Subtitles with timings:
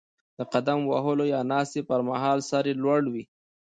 [0.37, 3.23] د قدم وهلو یا ناستې پر مهال سر یې لوړ وي.